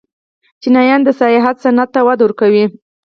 چینایان 0.61 1.01
د 1.03 1.09
سیاحت 1.19 1.55
صنعت 1.63 1.89
ته 1.95 1.99
وده 2.07 2.21
ورکوي. 2.25 2.65